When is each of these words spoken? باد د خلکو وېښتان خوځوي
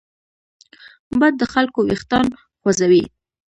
باد 1.19 1.33
د 1.37 1.41
خلکو 1.53 1.79
وېښتان 1.87 2.27
خوځوي 2.59 3.03